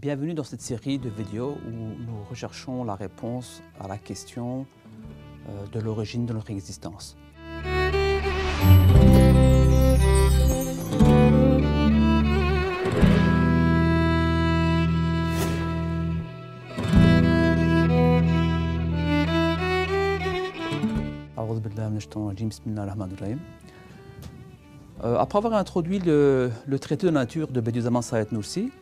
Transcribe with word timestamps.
Bienvenue 0.00 0.34
dans 0.34 0.42
cette 0.42 0.60
série 0.60 0.98
de 0.98 1.08
vidéos 1.08 1.56
où 1.68 1.70
nous 1.70 2.24
recherchons 2.28 2.82
la 2.82 2.96
réponse 2.96 3.62
à 3.78 3.86
la 3.86 3.96
question 3.96 4.66
euh, 5.48 5.66
de 5.72 5.78
l'origine 5.78 6.26
de 6.26 6.32
notre 6.32 6.50
existence. 6.50 7.16
Euh, 25.04 25.18
après 25.18 25.38
avoir 25.38 25.54
introduit 25.54 26.00
le, 26.00 26.50
traité 26.80 27.06
de 27.06 27.12
nature 27.12 27.46
de 27.48 27.60
Bediüzzaman 27.60 28.02
Said 28.02 28.32
Nursi, 28.32 28.72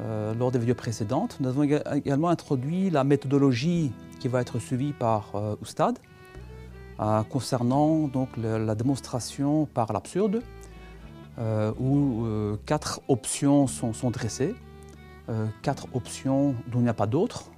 euh, 0.00 0.34
lors 0.34 0.50
des 0.50 0.58
vidéos 0.58 0.74
précédentes, 0.74 1.36
nous 1.40 1.48
avons 1.48 1.62
également 1.62 2.28
introduit 2.28 2.90
la 2.90 3.04
méthodologie 3.04 3.92
qui 4.20 4.28
va 4.28 4.40
être 4.40 4.58
suivie 4.58 4.92
par 4.92 5.32
euh, 5.34 5.56
Oustad 5.60 5.98
euh, 7.00 7.22
concernant 7.24 8.08
donc, 8.08 8.28
la 8.38 8.74
démonstration 8.74 9.66
par 9.66 9.92
l'absurde, 9.92 10.42
où 11.80 12.26
quatre 12.66 13.00
options 13.08 13.66
sont, 13.66 14.10
dressées, 14.10 14.54
quatre 15.62 15.86
options 15.94 16.54
dont 16.70 16.78
il 16.78 16.82
n'y 16.82 16.88
a 16.90 16.94
pas 16.94 17.06
d'autres. 17.06 17.50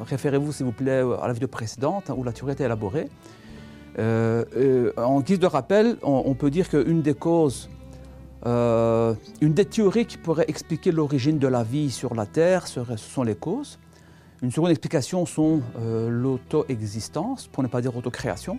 Référez-vous 0.00 0.50
s'il 0.50 0.64
vous 0.64 0.72
plaît 0.72 1.02
à 1.20 1.26
la 1.26 1.32
vidéo 1.34 1.48
précédente 1.48 2.08
hein, 2.08 2.14
où 2.16 2.24
la 2.24 2.32
théorie 2.32 2.52
a 2.52 2.54
été 2.54 2.64
élaborée. 2.64 3.08
en 3.98 5.20
guise 5.20 5.38
de 5.38 5.46
rappel, 5.46 5.98
on, 6.02 6.22
on 6.24 6.34
peut 6.34 6.50
dire 6.50 6.70
qu'une 6.70 7.02
des 7.02 7.14
causes 7.14 7.68
euh, 8.46 9.14
une 9.40 9.54
des 9.54 9.64
théories 9.64 10.06
qui 10.06 10.18
pourrait 10.18 10.44
expliquer 10.48 10.92
l'origine 10.92 11.38
de 11.38 11.48
la 11.48 11.62
vie 11.62 11.90
sur 11.90 12.14
la 12.14 12.26
Terre, 12.26 12.66
ce 12.66 12.80
sont 12.96 13.22
les 13.22 13.34
causes. 13.34 13.78
Une 14.42 14.50
seconde 14.50 14.70
explication 14.70 15.24
sont 15.24 15.62
euh, 15.78 16.10
l'auto-existence, 16.10 17.46
pour 17.46 17.62
ne 17.62 17.68
pas 17.68 17.80
dire 17.80 17.96
autocréation. 17.96 18.58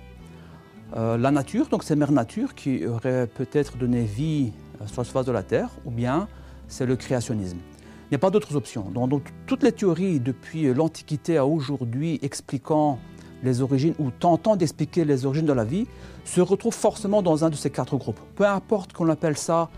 Euh, 0.96 1.18
la 1.18 1.30
nature, 1.30 1.68
donc 1.68 1.84
c'est 1.84 1.96
Mère 1.96 2.12
Nature 2.12 2.56
qui 2.56 2.86
aurait 2.88 3.28
peut-être 3.28 3.78
donné 3.78 4.04
vie 4.04 4.54
sur 4.88 5.02
la 5.02 5.04
surface 5.04 5.26
de 5.26 5.32
la 5.32 5.44
Terre, 5.44 5.70
ou 5.86 5.92
bien 5.92 6.28
c'est 6.68 6.86
le 6.86 6.96
créationnisme. 6.96 7.58
Il 8.06 8.10
n'y 8.12 8.16
a 8.16 8.20
pas 8.20 8.30
d'autres 8.30 8.56
options. 8.56 8.90
Donc, 8.92 9.34
toutes 9.48 9.64
les 9.64 9.72
théories 9.72 10.20
depuis 10.20 10.72
l'Antiquité 10.74 11.38
à 11.38 11.46
aujourd'hui 11.46 12.20
expliquant 12.22 13.00
les 13.44 13.62
origines 13.62 13.94
ou 14.00 14.12
tentant 14.12 14.56
d'expliquer 14.56 15.06
les 15.06 15.26
origines 15.26 15.46
de 15.46 15.54
la 15.54 15.64
vie 15.64 15.88
se 16.24 16.42
retrouvent 16.42 16.74
forcément 16.74 17.22
dans 17.22 17.46
un 17.46 17.50
de 17.50 17.56
ces 17.56 17.70
quatre 17.70 17.98
groupes. 17.98 18.20
Peu 18.36 18.46
importe 18.46 18.94
qu'on 18.94 19.10
appelle 19.10 19.38
ça 19.38 19.70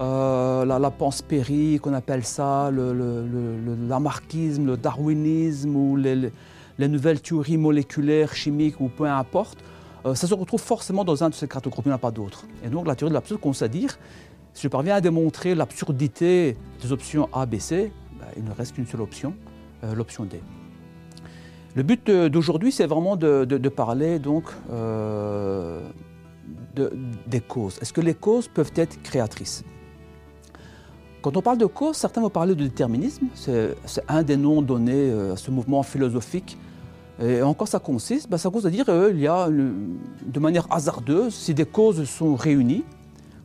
euh, 0.00 0.64
la, 0.64 0.78
la 0.78 0.90
panspérie, 0.90 1.78
qu'on 1.80 1.94
appelle 1.94 2.24
ça 2.24 2.70
le, 2.70 2.92
le, 2.92 3.24
le 3.26 4.76
darwinisme 4.76 5.76
ou 5.76 5.96
les, 5.96 6.30
nouvelles 6.78 7.20
théories 7.20 7.58
moléculaires, 7.58 8.34
chimiques 8.34 8.80
ou 8.80 8.88
peu 8.88 9.08
importe, 9.08 9.58
euh, 10.04 10.14
ça 10.14 10.26
se 10.26 10.34
retrouve 10.34 10.60
forcément 10.60 11.04
dans 11.04 11.22
un 11.22 11.30
de 11.30 11.34
ces 11.34 11.46
quatre 11.46 11.68
groupes, 11.70 11.86
il 11.86 11.90
n'y 11.90 11.92
en 11.92 11.96
a 11.96 11.98
pas 11.98 12.10
d'autres. 12.10 12.46
Et 12.64 12.68
donc 12.68 12.86
la 12.86 12.96
théorie 12.96 13.10
de 13.10 13.14
l'absurde 13.14 13.40
consiste 13.40 13.62
à 13.62 13.68
dire, 13.68 13.98
si 14.52 14.62
je 14.62 14.68
parviens 14.68 14.96
à 14.96 15.00
démontrer 15.00 15.54
l'absurdité 15.54 16.56
des 16.82 16.92
options 16.92 17.28
A, 17.32 17.46
B, 17.46 17.58
C, 17.58 17.92
ben, 18.18 18.26
il 18.36 18.44
ne 18.44 18.52
reste 18.52 18.74
qu'une 18.74 18.86
seule 18.86 19.00
option, 19.00 19.34
euh, 19.84 19.94
l'option 19.94 20.24
D. 20.24 20.40
Le 21.76 21.82
but 21.82 22.08
d'aujourd'hui, 22.08 22.70
c'est 22.70 22.86
vraiment 22.86 23.16
de, 23.16 23.68
parler 23.68 24.18
donc 24.18 24.44
euh, 24.70 25.80
des 27.26 27.40
causes. 27.40 27.78
Est-ce 27.82 27.92
que 27.92 28.00
les 28.00 28.14
causes 28.14 28.48
peuvent 28.48 28.72
être 28.76 29.02
créatrices? 29.02 29.64
Quand 31.20 31.36
on 31.36 31.42
parle 31.42 31.58
de 31.58 31.66
cause, 31.66 31.96
certains 31.96 32.20
vont 32.20 32.30
parler 32.30 32.54
de 32.54 32.62
déterminisme. 32.62 33.26
C'est 33.34 33.74
un 34.08 34.22
des 34.22 34.36
noms 34.36 34.60
donnés 34.62 35.10
euh, 35.10 35.32
à 35.32 35.36
ce 35.36 35.50
mouvement 35.50 35.82
philosophique. 35.82 36.58
Et 37.22 37.42
en 37.42 37.54
quoi 37.54 37.66
ça 37.66 37.78
consiste? 37.78 38.28
Ben, 38.28 38.36
Ça 38.36 38.50
consiste 38.50 38.66
à 38.66 38.70
dire 38.70 38.84
qu'il 38.84 39.20
y 39.20 39.26
a, 39.26 39.48
de 39.48 40.38
manière 40.40 40.66
hasardeuse, 40.70 41.34
si 41.34 41.54
des 41.54 41.64
causes 41.64 42.04
sont 42.04 42.34
réunies, 42.34 42.84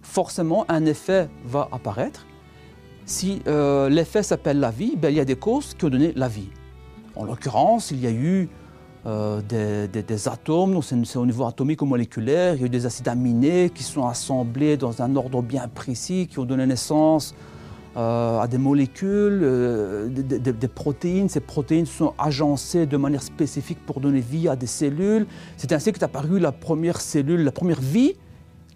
forcément 0.02 0.66
un 0.68 0.86
effet 0.86 1.30
va 1.46 1.70
apparaître. 1.72 2.26
Si 3.06 3.42
euh, 3.48 3.90
l'effet 3.90 4.24
s'appelle 4.24 4.60
la 4.60 4.72
vie, 4.72 4.96
ben, 4.96 5.10
il 5.10 5.16
y 5.16 5.20
a 5.20 5.26
des 5.26 5.36
causes 5.38 5.74
qui 5.74 5.86
ont 5.86 5.90
donné 5.90 6.14
la 6.16 6.28
vie. 6.28 6.50
En 7.16 7.26
l'occurrence, 7.26 7.92
il 7.92 8.00
y 8.00 8.08
a 8.08 8.12
eu 8.12 8.50
euh, 9.06 9.42
des, 9.42 10.28
atomes, 10.28 10.82
c'est 10.82 11.18
au 11.18 11.26
niveau 11.26 11.46
atomique 11.46 11.82
ou 11.82 11.86
moléculaire, 11.86 12.56
il 12.56 12.62
y 12.62 12.64
a 12.64 12.66
eu 12.68 12.70
des 12.70 12.86
acides 12.86 13.08
aminés 13.08 13.70
qui 13.74 13.84
sont 13.84 14.06
assemblés 14.06 14.76
dans 14.76 15.02
un 15.02 15.16
ordre 15.16 15.42
bien 15.42 15.70
précis, 15.70 16.28
qui 16.30 16.38
ont 16.38 16.44
donné 16.44 16.66
naissance 16.66 17.34
euh, 17.96 18.40
à 18.42 18.48
des 18.48 18.58
molécules, 18.58 19.40
euh, 19.42 20.10
des, 20.10 20.68
protéines. 20.68 21.30
Ces 21.30 21.40
protéines 21.40 21.86
sont 21.86 22.14
agencées 22.18 22.86
de 22.86 22.98
manière 22.98 23.24
spécifique 23.24 23.80
pour 23.86 24.02
donner 24.02 24.20
vie 24.20 24.50
à 24.50 24.58
des 24.58 24.68
cellules. 24.68 25.28
C'est 25.56 25.72
ainsi 25.72 25.94
qu'est 25.94 26.04
apparue 26.04 26.40
la 26.40 26.52
première 26.52 27.00
cellule, 27.00 27.44
la 27.46 27.54
première 27.54 27.80
vie, 27.80 28.16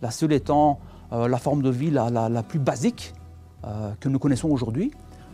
la 0.01 0.09
seule 0.09 0.33
étant 0.33 0.79
la 1.11 1.37
forme 1.37 1.61
de 1.61 1.69
vie 1.69 1.91
la 1.91 2.43
plus 2.43 2.57
basique 2.57 3.13
que 3.99 4.09
nous 4.09 4.17
connaissons 4.17 4.49
aujourd'hui, 4.49 4.91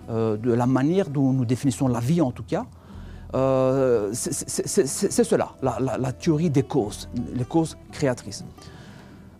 de 0.09 0.51
la 0.51 0.65
manière 0.65 1.09
dont 1.09 1.31
nous 1.31 1.45
définissons 1.45 1.87
la 1.87 2.01
vie 2.01 2.19
en 2.19 2.31
tout 2.31 2.43
cas. 2.43 2.65
Euh, 3.35 4.09
c'est 4.13 5.23
cela, 5.23 5.55
la, 5.61 6.11
théorie 6.13 6.49
des 6.49 6.63
causes, 6.63 7.09
les 7.35 7.45
causes 7.45 7.77
créatrices. 7.91 8.43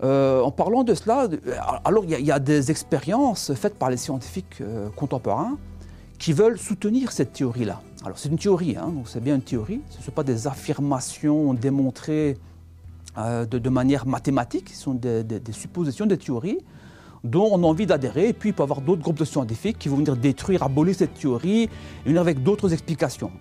Euh, 0.04 0.42
en 0.42 0.52
parlant 0.52 0.84
de 0.84 0.94
cela, 0.94 1.28
alors 1.84 2.06
il 2.06 2.26
y, 2.26 2.32
a 2.32 2.40
des 2.40 2.72
expériences 2.72 3.54
faites 3.54 3.76
par 3.76 3.90
les 3.90 3.98
scientifiques 3.98 4.62
euh, 4.62 4.88
contemporains 4.96 5.58
qui 6.20 6.32
veulent 6.32 6.58
soutenir 6.58 7.12
cette 7.12 7.34
théorie-là. 7.34 7.82
Alors 8.06 8.18
c'est 8.18 8.30
une 8.30 8.38
théorie, 8.38 8.78
hein, 8.78 8.90
donc 8.90 9.10
c'est 9.10 9.22
bien 9.22 9.36
une 9.36 9.42
théorie, 9.42 9.82
ce 9.90 9.98
ne 9.98 10.04
sont 10.04 10.12
pas 10.12 10.24
des 10.24 10.48
affirmations 10.48 11.54
démontrées 11.54 12.38
de, 13.18 13.70
manière 13.70 14.06
mathématique, 14.06 14.70
ce 14.70 14.84
sont 14.84 14.94
des, 14.94 15.24
des, 15.24 15.52
suppositions, 15.52 16.06
des 16.06 16.18
théories 16.18 16.60
dont 17.24 17.50
on 17.52 17.63
a 17.63 17.66
envie 17.66 17.85
d'adhérer, 17.85 18.30
et 18.30 18.34
puis 18.34 18.50
il 18.50 18.53
peut 18.53 18.63
y 18.63 18.66
avoir 18.66 18.81
d'autres 18.81 19.02
groupes 19.02 19.19
de 19.19 19.25
scientifiques 19.25 19.78
qui 19.78 19.90
vont 19.90 19.97
venir 19.97 20.16
détruire, 20.16 20.63
abolir 20.63 20.96
cette 20.96 21.13
théorie, 21.13 21.63
et 21.63 21.69
venir 22.06 22.22
avec 22.22 22.44
d'autres 22.44 22.72
explications. 22.74 23.31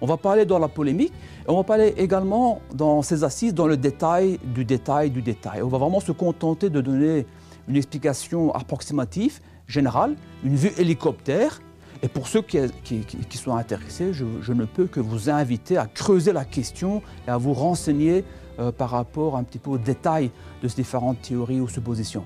On 0.00 0.06
va 0.06 0.16
parler 0.16 0.44
dans 0.44 0.58
la 0.58 0.68
polémique 0.68 1.12
et 1.46 1.50
on 1.50 1.56
va 1.56 1.64
parler 1.64 1.94
également 1.96 2.60
dans 2.74 3.00
ces 3.00 3.24
assises 3.24 3.54
dans 3.54 3.66
le 3.66 3.78
détail 3.78 4.38
du 4.44 4.64
détail 4.64 5.10
du 5.10 5.22
détail. 5.22 5.62
On 5.62 5.68
va 5.68 5.78
vraiment 5.78 6.00
se 6.00 6.12
contenter 6.12 6.68
de 6.68 6.80
donner 6.82 7.26
une 7.66 7.76
explication 7.76 8.54
approximative, 8.54 9.40
générale, 9.66 10.16
une 10.44 10.54
vue 10.54 10.72
hélicoptère. 10.76 11.60
Et 12.02 12.08
pour 12.08 12.28
ceux 12.28 12.42
qui, 12.42 12.58
sont 13.32 13.56
intéressés, 13.56 14.12
je, 14.12 14.52
ne 14.52 14.64
peux 14.66 14.86
que 14.86 15.00
vous 15.00 15.30
inviter 15.30 15.78
à 15.78 15.86
creuser 15.86 16.32
la 16.32 16.44
question 16.44 17.02
et 17.26 17.30
à 17.30 17.38
vous 17.38 17.54
renseigner 17.54 18.22
euh, 18.58 18.70
par 18.70 18.90
rapport 18.90 19.36
un 19.36 19.44
petit 19.44 19.58
peu 19.58 19.70
au 19.70 19.78
détail 19.78 20.30
de 20.62 20.68
ces 20.68 20.76
différentes 20.76 21.22
théories 21.22 21.60
ou 21.60 21.68
suppositions. 21.68 22.24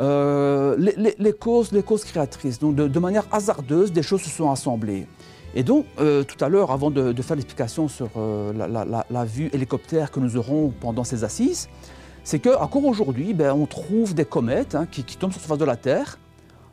Euh, 0.00 0.76
les, 0.76 1.32
causes, 1.32 1.70
les 1.72 1.82
causes 1.82 2.04
créatrices, 2.04 2.58
donc 2.58 2.74
de 2.74 2.98
manière 2.98 3.24
hasardeuse, 3.30 3.92
des 3.92 4.02
choses 4.02 4.22
se 4.22 4.30
sont 4.30 4.50
assemblées. 4.50 5.06
Et 5.54 5.62
donc, 5.62 5.86
euh, 6.00 6.24
tout 6.24 6.42
à 6.44 6.48
l'heure, 6.48 6.72
avant 6.72 6.90
de, 6.90 7.14
faire 7.22 7.36
l'explication 7.36 7.86
sur 7.86 8.10
euh, 8.16 8.52
la, 9.08 9.24
vue 9.24 9.50
hélicoptère 9.52 10.10
que 10.10 10.18
nous 10.18 10.36
aurons 10.36 10.72
pendant 10.80 11.04
ces 11.04 11.22
assises, 11.22 11.68
c'est 12.24 12.40
qu'encore 12.40 12.84
aujourd'hui, 12.84 13.34
ben, 13.34 13.52
on 13.52 13.66
trouve 13.66 14.14
des 14.14 14.24
comètes 14.24 14.74
hein, 14.74 14.86
qui, 14.90 15.04
tombent 15.04 15.30
sur 15.30 15.38
la 15.40 15.46
surface 15.46 15.58
de 15.58 15.64
la 15.64 15.76
Terre. 15.76 16.18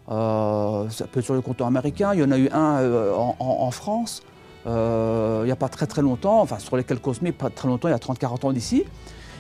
Ça 0.07 1.05
peut 1.11 1.19
être 1.19 1.25
sur 1.25 1.35
le 1.35 1.41
continent 1.41 1.67
américain, 1.67 2.11
il 2.13 2.21
y 2.21 2.23
en 2.23 2.31
a 2.31 2.37
eu 2.37 2.49
un 2.51 3.13
en, 3.39 3.71
France, 3.71 4.23
il 4.65 4.71
n'y 4.71 5.51
a 5.51 5.55
pas 5.57 5.69
très 5.69 5.85
très 5.85 6.01
longtemps, 6.01 6.41
enfin 6.41 6.57
sur 6.59 6.75
les 6.75 6.83
quelques 6.83 7.03
cosmiques, 7.03 7.37
pas 7.37 7.49
très 7.49 7.67
longtemps, 7.67 7.87
il 7.87 7.91
y 7.91 7.93
a 7.93 7.97
30-40 7.97 8.47
ans 8.47 8.51
d'ici. 8.51 8.83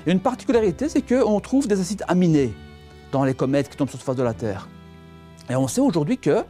Et 0.05 0.11
une 0.11 0.19
particularité, 0.19 0.87
c'est 0.87 1.01
qu'on 1.01 1.39
trouve 1.39 1.67
des 1.67 1.79
acides 1.79 2.03
aminés 2.07 2.53
dans 3.11 3.23
les 3.23 3.33
comètes 3.33 3.69
qui 3.69 3.77
tombent 3.77 3.89
sur 3.89 3.97
la 3.97 4.01
surface 4.01 4.15
de 4.15 4.23
la 4.23 4.33
Terre. 4.33 4.67
Et 5.49 5.55
on 5.55 5.67
sait 5.67 5.81
aujourd'hui 5.81 6.17
que 6.17 6.43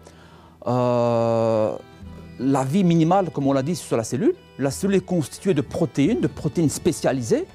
la 2.42 2.64
vie 2.64 2.84
minimale, 2.84 3.30
comme 3.30 3.48
on 3.48 3.54
l'a 3.54 3.64
dit, 3.64 3.76
sur 3.76 3.98
la 3.98 4.04
cellule. 4.04 4.34
La 4.58 4.72
cellule 4.72 4.98
est 4.98 5.06
constituée 5.06 5.54
de 5.54 5.62
protéines, 5.62 6.20
de 6.20 6.28
protéines 6.28 6.70
spécialisées. 6.70 7.46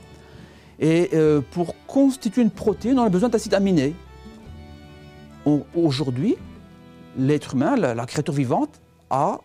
Et 0.79 1.11
euh, 1.15 1.41
pour 1.53 1.75
constituer 1.87 2.43
une 2.43 2.51
protéine, 2.51 2.99
on 2.99 3.05
a 3.05 3.09
besoin 3.09 3.29
d'acides 3.29 3.55
aminés. 3.55 3.95
Aujourd'hui, 5.77 6.37
l'être 7.17 7.55
humain, 7.55 7.77
la, 7.77 8.07
créature 8.07 8.35
vivante, 8.35 8.81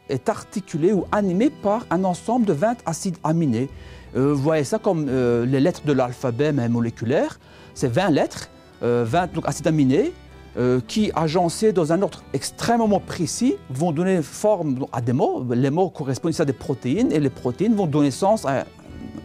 est 0.10 0.30
articulé 0.30 0.92
ou 0.92 1.06
animé 1.12 1.52
par 1.52 1.86
un 1.92 2.04
ensemble 2.04 2.46
de 2.46 2.54
20 2.54 2.78
acides 2.88 3.18
aminés. 3.24 3.70
Euh, 4.16 4.34
vous 4.34 4.42
voyez 4.42 4.64
ça 4.64 4.80
comme 4.80 5.06
euh, 5.08 5.46
les 5.46 5.60
lettres 5.60 5.84
de 5.86 5.94
l'alphabet 5.94 6.52
moléculaire. 6.52 7.40
C'est 7.76 7.88
20 7.88 8.10
lettres, 8.10 8.50
20 8.82 9.46
acides 9.46 9.68
aminés, 9.68 10.12
euh, 10.58 10.82
qui, 10.86 11.12
agencés 11.16 11.72
dans 11.72 11.94
un 11.94 12.02
ordre 12.02 12.24
extrêmement 12.34 13.00
précis, 13.00 13.56
vont 13.70 13.94
donner 13.94 14.22
forme 14.22 14.86
à 14.92 15.00
des 15.00 15.14
mots. 15.14 15.46
Les 15.50 15.70
mots 15.70 15.90
correspondent 15.90 16.34
à 16.40 16.44
des 16.44 16.52
protéines 16.52 17.10
et 17.14 17.22
les 17.22 17.30
protéines 17.30 17.74
vont 17.74 17.88
donner 17.88 18.12
sens 18.12 18.46
à 18.46 18.66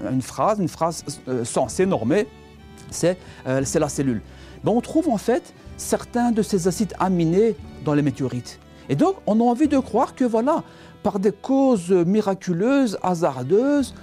une 0.09 0.23
phrase, 0.23 0.61
une 0.61 0.69
phrase 0.69 1.05
euh, 1.27 1.45
censée, 1.45 1.85
normée, 1.85 2.29
c'est 2.93 3.19
euh, 3.49 3.61
la 3.75 3.89
cellule. 3.89 4.23
on 4.65 4.81
trouve 4.81 5.09
en 5.09 5.17
fait 5.17 5.53
certains 5.77 6.31
de 6.31 6.43
ces 6.43 6.69
acides 6.69 6.95
aminés 7.01 7.57
dans 7.85 7.95
les 7.95 8.03
météorites. 8.03 8.61
Et 8.89 8.95
donc, 8.95 9.17
on 9.27 9.41
a 9.41 9.43
envie 9.43 9.67
de 9.67 9.79
croire 9.79 10.15
que 10.15 10.25
voilà, 10.25 10.63
par 11.03 11.19
des 11.19 11.33
causes 11.33 11.91
miraculeuses, 11.91 12.99
hasardeuses, 13.03 13.95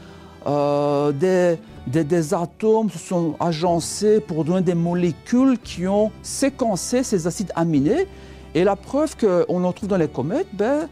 euh, 0.45 1.13
des, 1.87 2.33
atomes 2.33 2.89
se 2.89 2.97
sont 2.97 3.35
agencés 3.39 4.19
pour 4.19 4.45
donner 4.45 4.61
des 4.61 4.75
molécules 4.75 5.57
qui 5.59 5.87
ont 5.87 6.11
séquencé 6.21 7.03
ces 7.03 7.27
acides 7.27 7.51
aminés. 7.55 8.07
Et 8.55 8.63
la 8.63 8.75
preuve 8.75 9.15
qu'on 9.17 9.63
en 9.63 9.71
trouve 9.73 9.89
dans 9.89 9.97
les 9.97 10.07
comètes, 10.07 10.47
ben, 10.53 10.87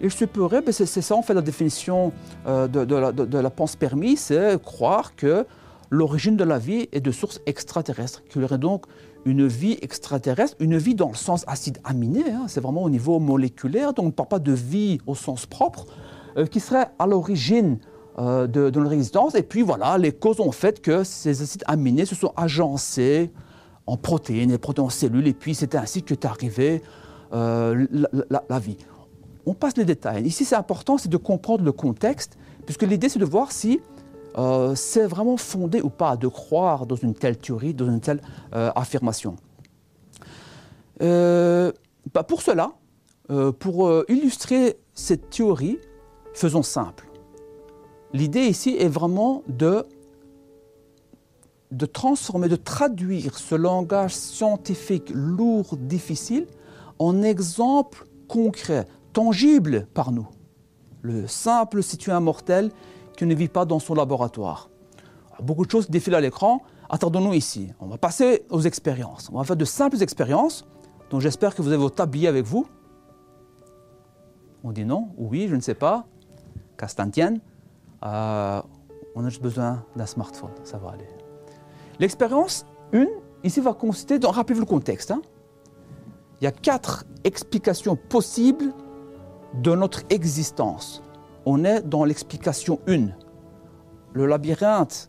il 0.00 0.10
se 0.10 0.24
pourrait, 0.24 0.60
ben 0.60 0.72
c'est 0.72 0.86
ça 0.86 1.14
en 1.14 1.22
fait 1.22 1.34
la 1.34 1.42
définition 1.42 2.12
euh, 2.46 2.68
de, 2.68 2.94
la, 2.94 3.12
de, 3.12 3.48
panspermie, 3.48 4.16
c'est 4.16 4.60
croire 4.62 5.16
que 5.16 5.44
l'origine 5.90 6.36
de 6.36 6.44
la 6.44 6.58
vie 6.58 6.88
est 6.92 7.00
de 7.00 7.10
source 7.10 7.40
extraterrestre, 7.46 8.22
qu'il 8.28 8.42
y 8.42 8.44
aurait 8.44 8.58
donc 8.58 8.84
une 9.24 9.46
vie 9.46 9.76
extraterrestre, 9.82 10.56
une 10.60 10.76
vie 10.76 10.94
dans 10.94 11.08
le 11.08 11.16
sens 11.16 11.44
acide 11.48 11.78
aminé, 11.82 12.30
hein, 12.30 12.44
c'est 12.46 12.60
vraiment 12.60 12.82
au 12.82 12.90
niveau 12.90 13.18
moléculaire, 13.18 13.92
donc 13.92 14.04
on 14.04 14.08
ne 14.08 14.12
parle 14.12 14.28
pas 14.28 14.38
de 14.38 14.52
vie 14.52 15.00
au 15.06 15.14
sens 15.14 15.46
propre, 15.46 15.86
euh, 16.36 16.46
qui 16.46 16.60
serait 16.60 16.88
à 16.98 17.06
l'origine 17.06 17.78
euh, 18.18 18.48
de, 18.48 18.68
de 18.70 18.80
notre 18.80 18.94
existence. 18.94 19.36
Et 19.36 19.44
puis 19.44 19.62
voilà, 19.62 19.96
les 19.96 20.10
causes 20.10 20.40
ont 20.40 20.50
fait 20.50 20.82
que 20.82 21.04
ces 21.04 21.40
acides 21.40 21.62
aminés 21.68 22.04
se 22.04 22.16
sont 22.16 22.32
agencés 22.36 23.30
en 23.86 23.96
protéines, 23.96 24.50
et 24.50 24.58
protéines 24.58 24.86
en 24.86 24.90
cellules, 24.90 25.28
et 25.28 25.34
puis 25.34 25.54
c'est 25.54 25.76
ainsi 25.76 26.02
que 26.02 26.14
est 26.14 26.24
arrivée 26.24 26.82
euh, 27.32 27.86
la, 28.28 28.58
vie. 28.58 28.76
On 29.46 29.54
passe 29.54 29.76
les 29.76 29.84
détails. 29.84 30.24
Ici, 30.26 30.44
c'est 30.44 30.56
important, 30.56 30.98
c'est 30.98 31.08
de 31.08 31.16
comprendre 31.16 31.62
le 31.62 31.70
contexte, 31.70 32.36
puisque 32.66 32.82
l'idée, 32.82 33.08
c'est 33.08 33.20
de 33.20 33.24
voir 33.24 33.52
si 33.52 33.80
euh, 34.36 34.74
c'est 34.74 35.06
vraiment 35.06 35.36
fondé 35.36 35.80
ou 35.80 35.88
pas 35.88 36.16
de 36.16 36.26
croire 36.26 36.86
dans 36.86 36.96
une 36.96 37.14
telle 37.14 37.36
théorie, 37.38 37.72
dans 37.72 37.86
une 37.86 38.00
telle 38.00 38.20
affirmation. 38.52 39.36
Bah, 41.00 42.24
pour 42.26 42.42
cela, 42.42 42.72
pour 43.60 43.92
illustrer 44.08 44.76
cette 44.92 45.30
théorie, 45.30 45.78
faisons 46.34 46.64
simple. 46.64 47.07
L'idée 48.12 48.46
ici 48.46 48.76
est 48.78 48.88
vraiment 48.88 49.42
de, 49.48 49.84
de 51.70 51.86
transformer, 51.86 52.48
de 52.48 52.56
traduire 52.56 53.38
ce 53.38 53.54
langage 53.54 54.14
scientifique 54.14 55.10
lourd, 55.14 55.76
difficile, 55.76 56.46
en 56.98 57.22
exemple 57.22 58.06
concret, 58.26 58.86
tangible 59.12 59.86
par 59.92 60.12
nous. 60.12 60.28
Le 61.02 61.26
simple 61.26 61.82
citoyen 61.82 62.20
mortel 62.20 62.70
qui 63.16 63.26
ne 63.26 63.34
vit 63.34 63.48
pas 63.48 63.64
dans 63.64 63.78
son 63.78 63.94
laboratoire. 63.94 64.70
Beaucoup 65.42 65.66
de 65.66 65.70
choses 65.70 65.90
défilent 65.90 66.14
à 66.14 66.20
l'écran. 66.20 66.62
Attendons-nous 66.88 67.34
ici. 67.34 67.72
On 67.80 67.86
va 67.86 67.98
passer 67.98 68.44
aux 68.50 68.62
expériences. 68.62 69.28
On 69.32 69.38
va 69.38 69.44
faire 69.44 69.56
de 69.56 69.64
simples 69.64 70.02
expériences. 70.02 70.64
Donc 71.10 71.20
j'espère 71.20 71.54
que 71.54 71.62
vous 71.62 71.68
avez 71.68 71.76
votre 71.76 71.96
tablier 71.96 72.28
avec 72.28 72.44
vous. 72.44 72.66
On 74.64 74.72
dit 74.72 74.84
non, 74.84 75.10
oui, 75.16 75.46
je 75.48 75.54
ne 75.54 75.60
sais 75.60 75.74
pas. 75.74 76.06
Castantienne. 76.76 77.40
Euh, 78.04 78.62
on 79.14 79.24
a 79.24 79.28
juste 79.28 79.42
besoin 79.42 79.84
d'un 79.96 80.06
smartphone, 80.06 80.50
ça 80.64 80.78
va 80.78 80.90
aller. 80.90 81.08
L'expérience, 81.98 82.66
une, 82.92 83.08
ici 83.42 83.60
va 83.60 83.74
consister 83.74 84.18
dans, 84.18 84.30
rappelez-vous 84.30 84.60
le 84.60 84.66
contexte. 84.66 85.10
Hein. 85.10 85.22
Il 86.40 86.44
y 86.44 86.46
a 86.46 86.52
quatre 86.52 87.04
explications 87.24 87.96
possibles 87.96 88.72
de 89.54 89.74
notre 89.74 90.02
existence 90.10 91.02
on 91.50 91.64
est 91.64 91.80
dans 91.80 92.04
l'explication 92.04 92.78
1. 92.86 93.06
Le 94.12 94.26
labyrinthe 94.26 95.08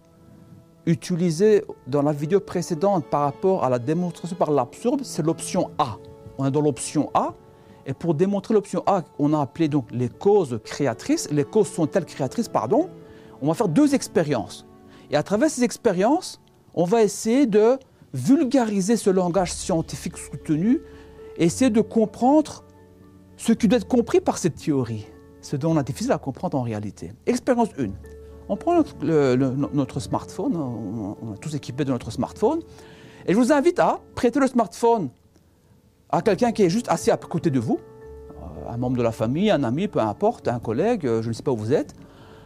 utilisé 0.86 1.66
dans 1.86 2.02
la 2.02 2.14
vidéo 2.14 2.40
précédente 2.40 3.06
par 3.08 3.24
rapport 3.24 3.66
à 3.66 3.70
la 3.70 3.78
démonstration 3.78 4.38
par 4.38 4.50
l'absurde, 4.50 5.02
c'est 5.04 5.22
l'option 5.22 5.72
A. 5.78 5.98
On 6.38 6.46
est 6.46 6.52
dans 6.52 6.62
l'option 6.62 7.12
A. 7.14 7.34
Et 7.86 7.94
pour 7.94 8.14
démontrer 8.14 8.54
l'option 8.54 8.84
A, 8.86 9.04
on 9.18 9.34
a 9.34 9.42
appelé 9.42 9.68
donc 9.68 9.86
les 9.92 10.10
causes 10.10 10.60
créatrices. 10.64 11.30
Les 11.32 11.44
causes 11.44 11.70
sont-elles 11.70 12.06
créatrices, 12.06 12.48
pardon? 12.48 12.90
On 13.42 13.48
va 13.48 13.54
faire 13.54 13.70
deux 13.70 13.96
expériences. 13.96 14.66
Et 15.12 15.16
à 15.16 15.24
travers 15.24 15.50
ces 15.50 15.64
expériences, 15.64 16.40
on 16.74 16.84
va 16.84 17.04
essayer 17.04 17.46
de 17.46 17.78
vulgariser 18.14 18.98
ce 18.98 19.10
langage 19.10 19.54
scientifique 19.54 20.18
soutenu, 20.18 20.82
essayer 21.38 21.70
de 21.70 21.82
comprendre 21.82 22.64
ce 23.38 23.54
qui 23.54 23.68
doit 23.68 23.78
être 23.78 23.88
compris 23.88 24.20
par 24.20 24.38
cette 24.38 24.56
théorie 24.56 25.08
ce 25.42 25.56
dont 25.56 25.72
on 25.72 25.78
a 25.78 25.84
difficile 25.84 26.12
à 26.12 26.18
comprendre 26.18 26.58
en 26.58 26.62
réalité. 26.62 27.12
Expérience 27.26 27.70
1. 27.78 27.88
On 28.50 28.58
prend 28.58 28.76
notre, 28.76 30.00
smartphone, 30.00 30.56
on, 30.56 31.34
est 31.36 31.38
tous 31.38 31.54
équipés 31.56 31.86
de 31.86 31.92
notre 31.92 32.12
smartphone, 32.12 32.62
et 33.28 33.34
je 33.34 33.38
vous 33.38 33.52
invite 33.52 33.80
à 33.80 34.00
prêter 34.16 34.40
le 34.40 34.48
smartphone 34.48 35.10
à 36.10 36.22
quelqu'un 36.22 36.52
qui 36.52 36.64
est 36.64 36.70
juste 36.70 36.90
assis 36.90 37.12
à 37.12 37.18
côté 37.18 37.50
de 37.50 37.60
vous, 37.60 37.80
euh, 38.32 38.74
un 38.74 38.78
membre 38.78 38.98
de 38.98 39.04
la 39.04 39.12
famille, 39.12 39.52
un 39.52 39.64
ami, 39.64 39.88
peu 39.88 40.00
importe, 40.00 40.48
un 40.48 40.60
collègue, 40.60 41.06
euh, 41.06 41.22
je 41.22 41.30
ne 41.30 41.34
sais 41.34 41.44
pas 41.44 41.52
où 41.52 41.58
vous 41.58 41.74
êtes, 41.74 41.94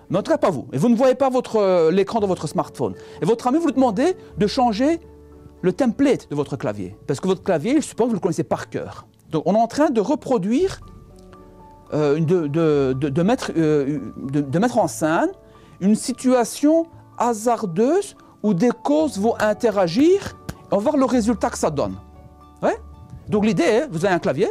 mais 0.10 0.20
en 0.20 0.24
tout 0.24 0.32
cas 0.32 0.38
pas 0.38 0.50
vous. 0.50 0.68
Et 0.74 0.78
vous 0.78 0.90
ne 0.90 0.96
voyez 0.96 1.16
pas 1.16 1.30
euh, 1.56 1.92
l'écran 1.92 2.20
de 2.20 2.26
votre 2.26 2.48
smartphone. 2.48 2.94
Et 3.22 3.26
votre 3.26 3.48
ami 3.48 3.58
vous 3.58 3.72
demandez 3.72 4.16
de 4.38 4.48
changer 4.48 5.00
le 5.62 5.72
template 5.72 6.30
de 6.30 6.36
votre 6.36 6.58
clavier, 6.58 6.98
parce 7.08 7.20
que 7.20 7.28
votre 7.28 7.44
clavier, 7.44 7.76
je 7.78 7.88
suppose 7.88 8.08
que 8.08 8.10
vous 8.10 8.16
le 8.16 8.20
connaissez 8.20 8.44
par 8.44 8.70
cœur. 8.70 9.08
Donc 9.30 9.44
on 9.46 9.56
est 9.56 9.62
en 9.62 9.68
train 9.68 9.90
de 9.90 10.02
reproduire 10.02 10.82
de, 11.92 13.22
mettre, 13.22 13.52
de, 13.54 14.60
mettre 14.60 14.78
en 14.80 14.88
scène 14.88 15.30
une 15.80 15.94
situation 15.94 16.88
hasardeuse 17.20 18.16
où 18.42 18.56
des 18.56 18.72
causes 18.84 19.20
vont 19.20 19.36
interagir 19.40 20.36
et 20.50 20.66
on 20.72 20.78
va 20.78 20.84
voir 20.84 20.98
le 20.98 21.06
résultat 21.06 21.52
que 21.52 21.58
ça 21.58 21.70
donne. 21.70 21.96
Ouais? 22.64 22.76
Donc 23.30 23.46
l'idée 23.46 23.64
est, 23.64 23.88
vous 23.88 24.06
avez 24.06 24.14
un 24.14 24.20
clavier, 24.20 24.50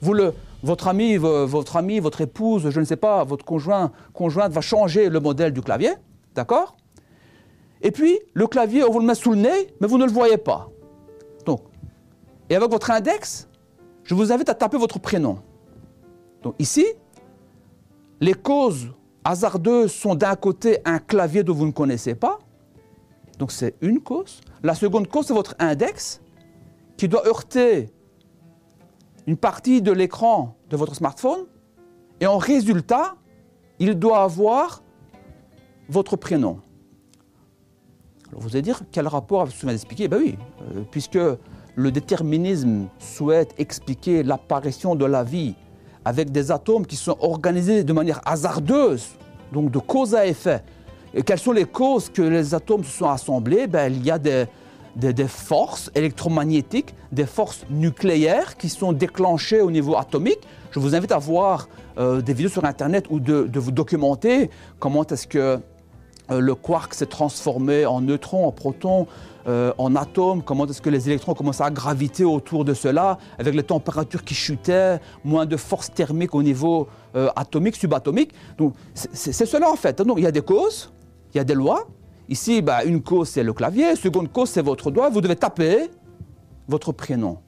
votre 0.00 0.88
ami, 0.88 1.16
votre 1.16 1.76
ami, 1.76 1.98
votre 1.98 2.20
épouse, 2.20 2.70
je 2.70 2.80
ne 2.80 2.84
sais 2.84 2.96
pas, 2.96 3.24
votre 3.24 3.44
conjoint, 3.44 3.92
conjointe 4.12 4.52
va 4.52 4.60
changer 4.60 5.08
le 5.08 5.20
modèle 5.20 5.52
du 5.52 5.60
clavier, 5.60 5.92
d'accord? 6.34 6.76
Et 7.82 7.90
puis 7.90 8.18
le 8.34 8.46
clavier, 8.46 8.84
on 8.84 8.90
vous 8.90 9.00
le 9.00 9.06
met 9.06 9.14
sous 9.14 9.32
le 9.32 9.38
nez, 9.38 9.74
mais 9.80 9.88
vous 9.88 9.98
ne 9.98 10.04
le 10.04 10.12
voyez 10.12 10.38
pas. 10.38 10.68
Donc, 11.44 11.62
et 12.48 12.54
avec 12.54 12.70
votre 12.70 12.90
index, 12.90 13.48
je 14.04 14.14
vous 14.14 14.32
invite 14.32 14.48
à 14.48 14.54
taper 14.54 14.76
votre 14.78 14.98
prénom. 14.98 15.38
Donc 16.42 16.54
ici, 16.58 16.86
les 18.20 18.34
causes 18.34 18.88
hasardeuses 19.24 19.92
sont 19.92 20.14
d'un 20.14 20.36
côté 20.36 20.78
un 20.84 20.98
clavier 20.98 21.42
dont 21.42 21.54
vous 21.54 21.66
ne 21.66 21.72
connaissez 21.72 22.14
pas, 22.14 22.38
donc 23.38 23.50
c'est 23.50 23.74
une 23.80 24.00
cause. 24.00 24.40
La 24.62 24.74
seconde 24.74 25.08
cause, 25.08 25.26
c'est 25.26 25.34
votre 25.34 25.56
index 25.58 26.20
qui 26.96 27.08
doit 27.08 27.26
heurter 27.26 27.90
une 29.26 29.36
partie 29.36 29.82
de 29.82 29.92
l'écran 29.92 30.56
de 30.70 30.76
votre 30.76 30.94
smartphone 30.94 31.46
et 32.20 32.26
en 32.26 32.38
résultat, 32.38 33.16
il 33.78 33.98
doit 33.98 34.22
avoir 34.22 34.82
votre 35.88 36.16
prénom. 36.16 36.60
Alors 38.28 38.42
vous 38.42 38.50
allez 38.50 38.62
dire, 38.62 38.82
quel 38.90 39.06
rapport 39.06 39.42
avec 39.42 39.52
ce 39.52 39.56
que 39.56 39.60
je 39.62 39.66
viens 39.66 39.74
d'expliquer? 39.74 40.08
Ben 40.08 40.18
oui, 40.18 40.38
euh, 40.74 40.82
puisque 40.90 41.18
le 41.74 41.90
déterminisme 41.90 42.88
souhaite 42.98 43.54
expliquer 43.58 44.22
l'apparition 44.22 44.94
de 44.94 45.04
la 45.04 45.22
vie 45.24 45.54
avec 46.04 46.30
des 46.30 46.50
atomes 46.50 46.86
qui 46.86 46.96
sont 46.96 47.16
organisés 47.20 47.84
de 47.84 47.92
manière 47.92 48.20
hasardeuse, 48.24 49.10
donc 49.52 49.70
de 49.70 49.78
cause 49.78 50.14
à 50.14 50.26
effet. 50.26 50.62
Et 51.14 51.22
quelles 51.22 51.38
sont 51.38 51.52
les 51.52 51.66
causes 51.66 52.08
que 52.08 52.22
les 52.22 52.54
atomes 52.54 52.84
se 52.84 52.98
sont 52.98 53.08
assemblés? 53.08 53.66
Ben, 53.66 53.92
Il 53.92 54.04
y 54.04 54.10
a 54.10 54.18
des, 54.18 54.46
des, 54.96 55.28
forces 55.28 55.90
électromagnétiques, 55.94 56.94
des 57.12 57.26
forces 57.26 57.64
nucléaires 57.70 58.56
qui 58.56 58.68
sont 58.68 58.92
déclenchées 58.92 59.60
au 59.60 59.70
niveau 59.70 59.96
atomique. 59.96 60.40
Je 60.70 60.80
vous 60.80 60.94
invite 60.94 61.12
à 61.12 61.18
voir 61.18 61.68
euh, 61.98 62.20
des 62.20 62.34
vidéos 62.34 62.50
sur 62.50 62.64
Internet 62.64 63.06
ou 63.10 63.20
de, 63.20 63.48
vous 63.54 63.72
documenter 63.72 64.50
comment 64.78 65.06
est-ce 65.06 65.26
que 65.26 65.58
euh, 66.30 66.40
le 66.40 66.54
quark 66.54 66.94
s'est 66.94 67.06
transformé 67.06 67.84
en 67.84 68.00
neutron, 68.00 68.46
en 68.46 68.52
proton, 68.52 69.06
euh, 69.48 69.72
en 69.76 69.96
atomes, 69.96 70.42
comment 70.42 70.66
est-ce 70.66 70.80
que 70.80 70.90
les 70.90 71.08
électrons 71.08 71.34
commencent 71.34 71.60
à 71.60 71.70
graviter 71.70 72.24
autour 72.24 72.64
de 72.64 72.74
cela, 72.74 73.18
avec 73.38 73.54
les 73.54 73.64
températures 73.64 74.24
qui 74.24 74.34
chutaient, 74.34 75.00
moins 75.24 75.46
de 75.46 75.56
force 75.56 75.92
thermique 75.92 76.34
au 76.34 76.42
niveau 76.42 76.88
atomique, 77.36 77.76
subatomique. 77.76 78.32
Donc 78.56 78.72
c'est 78.94 79.44
cela 79.44 79.70
en 79.70 79.76
fait. 79.76 80.00
Donc 80.00 80.16
il 80.16 80.24
y 80.24 80.26
a 80.26 80.32
des 80.32 80.40
causes, 80.40 80.92
il 81.34 81.38
y 81.38 81.40
a 81.40 81.44
des 81.44 81.54
lois. 81.54 81.86
Ici, 82.28 82.62
bah, 82.62 82.84
une 82.84 83.02
cause 83.02 83.28
c'est 83.28 83.42
le 83.42 83.52
clavier, 83.52 83.96
seconde 83.96 84.30
cause 84.32 84.50
c'est 84.50 84.62
votre 84.62 84.90
doigt. 84.90 85.10
Vous 85.10 85.20
devez 85.20 85.36
taper 85.36 85.90
votre 86.68 86.92
prénom. 86.92 87.38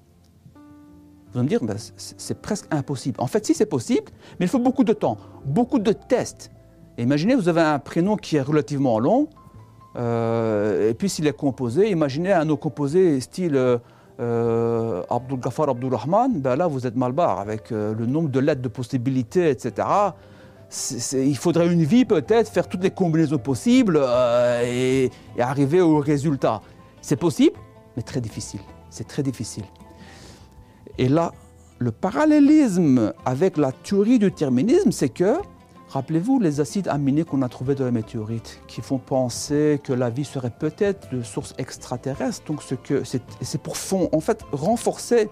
Vous 1.33 1.39
allez 1.39 1.45
me 1.45 1.49
dire, 1.49 1.65
bah, 1.65 1.75
c'est 1.97 2.41
presque 2.41 2.67
impossible. 2.71 3.21
En 3.21 3.27
fait, 3.27 3.45
si 3.45 3.55
c'est 3.55 3.67
possible, 3.67 4.07
mais 4.39 4.47
il 4.47 4.49
faut 4.49 4.59
beaucoup 4.59 4.85
de 4.85 4.93
temps, 4.93 5.17
beaucoup 5.45 5.79
de 5.79 5.93
tests. 5.93 6.51
imaginez, 6.97 7.35
vous 7.35 7.49
avez 7.49 7.61
un 7.61 7.79
prénom 7.79 8.17
qui 8.17 8.37
est 8.37 8.43
relativement 8.43 9.01
long, 9.01 9.29
euh, 9.97 10.91
et 10.91 10.95
puis 10.95 11.09
s'il 11.09 11.27
est 11.27 11.37
composé, 11.37 11.91
imaginez 11.91 12.33
un 12.33 12.45
nom 12.45 12.57
composé 12.57 13.21
style 13.21 13.81
euh, 14.21 15.03
Abdul 15.11 15.41
Ghaffar 15.41 15.69
Abdul 15.69 15.95
Rahman, 15.95 16.41
ben 16.41 16.57
là 16.57 16.67
vous 16.69 16.87
êtes 16.87 16.97
mal 16.97 17.13
barre 17.13 17.41
avec 17.41 17.73
euh, 17.73 17.95
le 17.95 18.07
nombre 18.07 18.29
de 18.29 18.39
lettres 18.39 18.63
de 18.63 18.69
possibilités, 18.69 19.51
etc. 19.51 19.89
il 21.13 21.37
faudrait 21.37 21.73
une 21.73 21.85
vie 21.85 22.05
peut-être, 22.05 22.51
faire 22.51 22.69
toutes 22.69 22.83
les 22.83 22.91
combinaisons 22.91 23.39
possibles 23.39 24.01
et, 24.65 25.11
et, 25.37 25.43
arriver 25.43 25.81
au 25.81 25.99
résultat. 25.99 26.63
C'est 27.01 27.17
possible, 27.17 27.57
mais 27.97 28.03
très 28.03 28.21
difficile. 28.21 28.61
C'est 28.91 29.07
très 29.07 29.23
difficile. 29.23 29.65
Et 30.99 31.09
là, 31.09 31.33
le 31.79 31.91
parallélisme 31.91 33.13
avec 33.25 33.57
la 33.57 33.73
théorie 33.73 34.19
du 34.19 34.31
déterminisme, 34.31 34.93
c'est 34.93 35.09
que, 35.09 35.37
rappelez-vous, 35.89 36.41
les 36.41 36.61
acides 36.61 36.89
aminés 36.89 37.25
qu'on 37.25 37.43
a 37.43 37.49
trouvés 37.49 37.75
dans 37.75 37.85
les 37.85 37.91
météorites, 37.91 38.61
qui 38.69 38.81
font 38.81 38.99
penser 38.99 39.81
que 39.83 39.93
la 39.93 40.11
vie 40.11 40.25
serait 40.25 40.53
peut-être 40.57 41.13
de 41.15 41.23
source 41.23 41.55
extraterrestre, 41.59 42.45
donc 42.47 42.61
c'est 42.63 43.63
pour 43.63 43.77
fond, 43.77 44.09
en 44.13 44.21
fait, 44.21 44.45
renforcer 44.53 45.29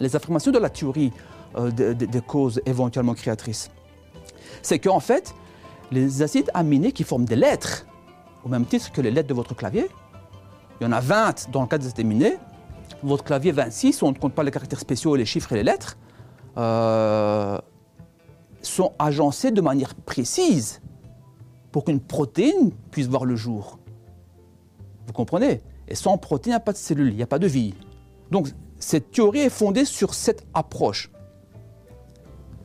les 0.00 0.16
affirmations 0.16 0.52
de 0.52 0.58
la 0.58 0.70
théorie 0.70 1.12
euh, 1.56 1.70
des 1.70 2.20
causes 2.20 2.60
éventuellement 2.66 3.14
créatrices. 3.14 3.70
C'est 4.62 4.78
qu'en 4.78 5.00
fait, 5.00 5.34
les 5.90 6.22
acides 6.22 6.50
aminés 6.54 6.92
qui 6.92 7.04
forment 7.04 7.24
des 7.24 7.36
lettres, 7.36 7.86
au 8.44 8.48
même 8.48 8.66
titre 8.66 8.92
que 8.92 9.00
les 9.00 9.10
lettres 9.10 9.28
de 9.28 9.34
votre 9.34 9.54
clavier, 9.54 9.88
il 10.80 10.84
y 10.84 10.86
en 10.86 10.92
a 10.92 11.00
20 11.00 11.50
dans 11.50 11.62
le 11.62 11.66
cas 11.66 11.78
des 11.78 11.86
acides 11.86 12.00
aminés, 12.00 12.36
votre 13.02 13.24
clavier 13.24 13.52
26, 13.52 14.02
on 14.02 14.12
ne 14.12 14.18
compte 14.18 14.34
pas 14.34 14.42
les 14.42 14.50
caractères 14.50 14.80
spéciaux, 14.80 15.16
les 15.16 15.24
chiffres 15.24 15.52
et 15.52 15.56
les 15.56 15.62
lettres, 15.62 15.96
euh, 16.56 17.58
sont 18.62 18.92
agencés 18.98 19.50
de 19.50 19.60
manière 19.60 19.94
précise 19.94 20.80
pour 21.70 21.84
qu'une 21.84 22.00
protéine 22.00 22.70
puisse 22.90 23.08
voir 23.08 23.24
le 23.24 23.36
jour. 23.36 23.78
Vous 25.06 25.12
comprenez? 25.12 25.60
Et 25.88 25.94
sans 25.94 26.16
protéine, 26.16 26.52
il 26.52 26.56
n'y 26.56 26.56
a 26.56 26.60
pas 26.60 26.72
de 26.72 26.78
cellules, 26.78 27.08
il 27.08 27.16
n'y 27.16 27.22
a 27.22 27.26
pas 27.26 27.38
de 27.38 27.46
vie. 27.46 27.74
Donc 28.30 28.48
cette 28.78 29.10
théorie 29.10 29.40
est 29.40 29.50
fondée 29.50 29.84
sur 29.84 30.14
cette 30.14 30.46
approche. 30.54 31.10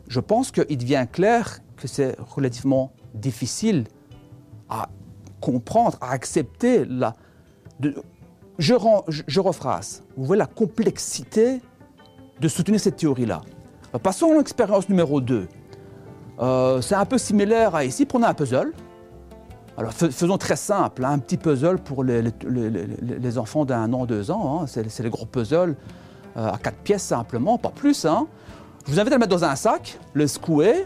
Je 0.09 0.19
pense 0.19 0.51
qu'il 0.51 0.77
devient 0.77 1.05
clair 1.09 1.59
que 1.77 1.87
c'est 1.87 2.17
relativement 2.19 2.91
difficile 3.13 3.85
à 4.67 4.89
comprendre, 5.39 5.97
à 6.01 6.11
accepter 6.11 6.83
la, 6.83 7.15
je, 8.57 9.39
rephrase. 9.39 10.03
Vous 10.17 10.25
voyez 10.25 10.39
la 10.39 10.47
complexité 10.47 11.61
de 12.41 12.47
soutenir 12.47 12.79
cette 12.79 12.97
théorie-là. 12.97 13.41
Passons 14.03 14.31
à 14.31 14.37
l'expérience 14.37 14.89
numéro 14.89 15.21
2. 15.21 15.47
Euh, 16.39 16.81
c'est 16.81 16.95
un 16.95 17.05
peu 17.05 17.17
similaire 17.17 17.75
à 17.75 17.85
ici. 17.85 18.05
Prenez 18.05 18.25
un 18.25 18.33
puzzle. 18.33 18.73
Alors 19.77 19.93
faisons 19.93 20.37
très 20.37 20.57
simple, 20.57 21.05
hein. 21.05 21.11
un 21.11 21.19
petit 21.19 21.37
puzzle 21.37 21.77
pour 21.77 22.03
les, 22.03 22.21
les, 22.21 23.37
enfants 23.37 23.63
d'un 23.63 23.93
an, 23.93 24.05
deux 24.05 24.29
ans. 24.29 24.61
Hein. 24.61 24.65
C'est 24.67 24.99
les 24.99 25.09
gros 25.09 25.25
puzzles 25.25 25.77
euh, 26.35 26.51
à 26.51 26.57
quatre 26.57 26.79
pièces 26.79 27.03
simplement, 27.03 27.57
pas 27.57 27.69
plus. 27.69 28.05
Hein. 28.05 28.27
Je 28.85 28.93
vous 28.93 28.99
invite 28.99 29.13
à 29.13 29.15
le 29.15 29.19
mettre 29.19 29.35
dans 29.35 29.43
un 29.43 29.55
sac, 29.55 29.99
le 30.13 30.27
secouer, 30.27 30.85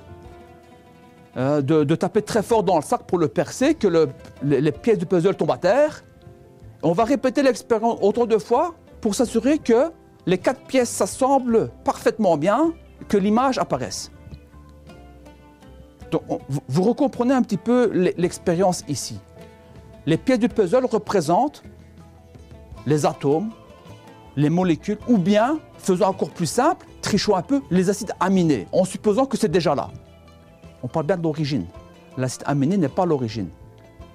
euh, 1.37 1.61
de, 1.61 1.95
taper 1.95 2.21
très 2.21 2.43
fort 2.43 2.63
dans 2.63 2.75
le 2.75 2.81
sac 2.81 3.03
pour 3.07 3.17
le 3.17 3.27
percer, 3.27 3.75
que 3.75 4.09
les 4.43 4.71
pièces 4.71 4.97
du 4.97 5.05
puzzle 5.05 5.35
tombent 5.35 5.51
à 5.51 5.57
terre, 5.57 6.03
on 6.83 6.91
va 6.91 7.05
répéter 7.05 7.41
l'expérience 7.43 7.97
autant 8.01 8.25
de 8.25 8.37
fois 8.37 8.75
pour 9.01 9.15
s'assurer 9.15 9.57
que 9.57 9.91
les 10.25 10.37
quatre 10.37 10.61
pièces 10.61 10.89
s'assemblent 10.89 11.69
parfaitement 11.83 12.37
bien, 12.37 12.73
que 13.07 13.17
l'image 13.17 13.57
apparaisse. 13.57 14.11
Vous 16.67 16.83
recomprenez 16.83 17.33
un 17.33 17.41
petit 17.41 17.57
peu 17.57 17.89
l'expérience 18.17 18.83
ici. 18.87 19.19
Les 20.05 20.17
pièces 20.17 20.39
du 20.39 20.49
puzzle 20.49 20.85
représentent 20.85 21.63
les 22.85 23.05
atomes, 23.05 23.49
les 24.35 24.49
molécules, 24.49 24.97
ou 25.07 25.17
bien, 25.17 25.59
faisons 25.77 26.05
encore 26.05 26.29
plus 26.29 26.45
simple, 26.47 26.85
trichons 27.01 27.35
un 27.35 27.41
peu, 27.41 27.61
les 27.71 27.89
acides 27.89 28.13
aminés, 28.19 28.67
en 28.71 28.85
supposant 28.85 29.25
que 29.25 29.37
c'est 29.37 29.51
déjà 29.51 29.75
là. 29.75 29.89
On 30.81 30.87
parle 30.87 31.05
bien 31.05 31.17
de 31.17 31.23
l'origine. 31.23 31.65
L'acide 32.17 32.43
aminé 32.45 32.77
n'est 32.77 32.89
pas 32.89 33.05
l'origine 33.05 33.49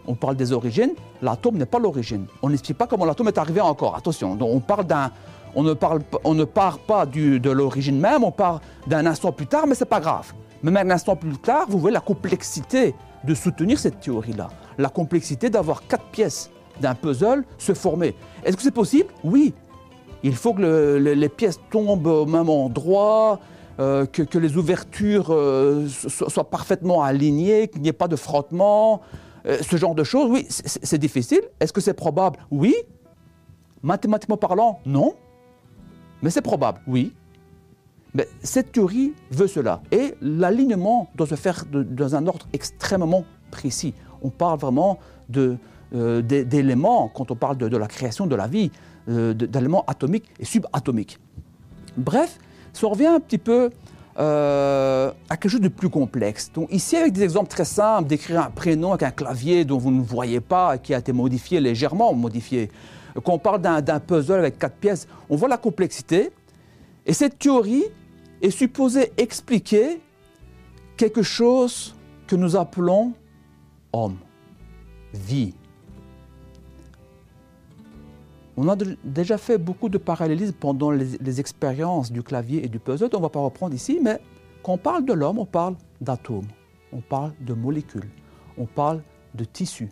on 0.09 0.15
parle 0.15 0.37
des 0.37 0.53
origines, 0.53 0.95
l'atome 1.23 1.59
n'est 1.59 1.67
pas 1.67 1.79
l'origine. 1.79 2.27
On 2.43 2.49
n'explique 2.49 2.79
pas 2.79 2.87
comment 2.87 3.05
l'atome 3.05 3.29
est 3.29 3.39
arrivé 3.39 3.61
encore. 3.61 3.95
Attention, 3.95 4.35
donc 4.35 4.49
on 4.51 4.61
parle 4.61 4.87
on 5.55 5.63
ne 5.63 5.75
parle, 5.75 6.01
on 6.25 6.35
ne 6.35 6.45
part 6.45 6.79
pas 6.79 7.07
de 7.07 7.51
l'origine 7.51 7.99
même, 7.99 8.25
on 8.25 8.31
parle 8.31 8.61
d'un 8.87 9.07
instant 9.07 9.33
plus 9.33 9.47
tard, 9.47 9.67
mais 9.67 9.75
c'est 9.75 9.85
pas 9.85 10.01
grave. 10.01 10.33
Mais 10.63 10.71
même 10.71 10.91
un 10.91 10.95
instant 10.95 11.15
plus 11.15 11.37
tard, 11.39 11.67
vous 11.69 11.79
voyez 11.79 11.95
la 11.95 12.01
complexité 12.01 12.95
de 13.25 13.35
soutenir 13.35 13.79
cette 13.79 14.01
théorie-là, 14.01 14.49
la 14.79 14.89
complexité 14.89 15.51
d'avoir 15.51 15.87
quatre 15.87 16.07
pièces 16.07 16.51
d'un 16.81 16.95
puzzle 16.95 17.45
se 17.59 17.75
former. 17.75 18.15
Est-ce 18.45 18.57
que 18.57 18.63
c'est 18.63 18.71
possible? 18.71 19.11
Oui. 19.25 19.53
Il 20.23 20.35
faut 20.35 20.55
que 20.55 20.97
les 20.97 21.29
pièces 21.29 21.61
tombent 21.71 22.07
au 22.07 22.27
même 22.27 22.49
endroit, 22.49 23.41
euh, 23.81 24.07
que, 24.07 24.39
les 24.39 24.57
ouvertures 24.57 25.29
euh, 25.31 25.87
soient 25.87 26.51
parfaitement 26.51 27.05
alignées, 27.05 27.69
qu'il 27.69 27.81
n'y 27.81 27.89
ait 27.89 27.93
pas 27.93 28.09
de 28.09 28.17
frottement, 28.17 29.03
euh, 29.47 29.59
ce 29.61 29.77
genre 29.77 29.95
de 29.95 30.03
choses, 30.03 30.29
oui, 30.29 30.47
c'est 30.49 30.99
difficile. 30.99 31.43
Est-ce 31.61 31.73
que 31.73 31.81
c'est 31.81 31.95
probable? 31.95 32.41
Oui. 32.51 32.75
Mathématiquement 33.85 34.37
parlant, 34.37 34.81
non. 34.85 35.15
Mais 36.23 36.31
c'est 36.31 36.43
probable, 36.43 36.81
oui. 36.89 37.13
Mais 38.15 38.27
cette 38.43 38.73
théorie 38.73 39.15
veut 39.31 39.47
cela. 39.47 39.81
Et 39.93 40.15
l'alignement 40.21 41.09
doit 41.15 41.29
se 41.29 41.37
faire 41.37 41.65
dans 41.71 42.17
un 42.17 42.27
ordre 42.27 42.49
extrêmement 42.53 43.25
précis. 43.53 43.95
On 44.23 44.31
parle 44.31 44.59
vraiment 44.59 44.99
d'éléments, 45.29 47.09
quand 47.15 47.31
on 47.31 47.37
parle 47.37 47.59
de, 47.59 47.77
la 47.77 47.87
création 47.87 48.27
de 48.27 48.35
la 48.35 48.49
vie, 48.49 48.73
d'éléments 49.09 49.85
atomiques 49.87 50.29
et 50.39 50.45
subatomiques. 50.45 51.19
Bref, 51.97 52.39
ça 52.73 52.87
revient 52.87 53.07
un 53.07 53.21
petit 53.21 53.39
peu 53.39 53.71
euh, 54.19 55.13
à 55.29 55.37
quelque 55.37 55.51
chose 55.51 55.61
de 55.61 55.69
plus 55.69 55.89
complexe. 55.89 56.51
Donc 56.53 56.73
ici, 56.73 56.97
avec 56.97 57.13
des 57.13 57.23
exemples 57.23 57.51
très 57.51 57.65
simples, 57.65 58.09
d'écrire 58.09 58.41
un 58.41 58.51
prénom 58.51 58.93
avec 58.93 59.03
un 59.05 59.11
clavier 59.11 59.65
dont 59.65 59.79
vous 59.79 59.91
ne 59.91 60.03
voyez 60.03 60.41
pas, 60.41 60.77
qui 60.79 60.93
a 60.93 60.99
été 60.99 61.13
modifié 61.13 61.61
légèrement, 61.61 62.13
modifié. 62.15 62.71
Quand 63.25 63.35
on 63.35 63.39
parle 63.39 63.61
d'un 63.61 64.01
puzzle 64.01 64.39
avec 64.39 64.59
quatre 64.59 64.77
pièces, 64.77 65.07
on 65.31 65.37
voit 65.37 65.49
la 65.49 65.57
complexité. 65.57 66.31
Et 67.07 67.13
cette 67.13 67.39
théorie 67.39 67.85
est 68.43 68.51
supposée 68.51 69.13
expliquer 69.17 70.01
quelque 70.97 71.23
chose 71.23 71.95
que 72.27 72.37
nous 72.37 72.57
appelons 72.57 73.13
homme, 73.93 74.19
vie. 75.15 75.55
On 78.61 78.69
a 78.69 78.75
déjà 79.05 79.39
fait 79.39 79.57
beaucoup 79.57 79.89
de 79.89 79.99
parallélismes 79.99 80.57
pendant 80.59 80.91
les, 80.91 81.39
expériences 81.39 82.11
du 82.11 82.25
clavier 82.25 82.65
et 82.65 82.69
du 82.69 82.81
puzzle, 82.81 83.09
on 83.13 83.19
ne 83.19 83.23
va 83.23 83.29
pas 83.29 83.39
reprendre 83.39 83.73
ici, 83.73 84.01
mais 84.03 84.19
quand 84.65 84.73
on 84.73 84.79
parle 84.79 85.05
de 85.05 85.13
l'homme, 85.13 85.39
on 85.39 85.47
parle 85.47 85.77
d'atomes, 86.01 86.49
on 86.93 87.01
parle 87.01 87.35
de 87.41 87.55
molécules, 87.55 88.11
on 88.59 88.67
parle 88.67 89.01
de 89.37 89.45
tissus. 89.45 89.91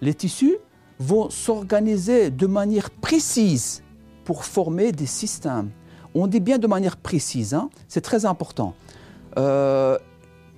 Les 0.00 0.14
tissus 0.14 0.58
vont 1.00 1.28
s'organiser 1.28 2.30
de 2.30 2.46
manière 2.46 2.88
précise 2.90 3.82
pour 4.24 4.44
former 4.44 4.92
des 4.92 5.06
systèmes. 5.06 5.70
On 6.14 6.28
dit 6.28 6.38
bien 6.38 6.58
de 6.58 6.68
manière 6.68 6.98
précise, 6.98 7.52
hein, 7.52 7.68
c'est 7.88 8.02
très 8.02 8.26
important. 8.26 8.76
Euh, 9.38 9.98